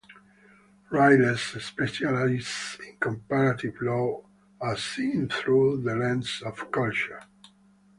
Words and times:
Riles 0.89 1.61
specializes 1.63 2.79
in 2.83 2.97
comparative 2.97 3.79
law 3.83 4.25
as 4.59 4.83
seen 4.83 5.29
through 5.29 5.83
the 5.83 5.95
lens 5.95 6.41
of 6.43 6.71
culture. 6.71 7.21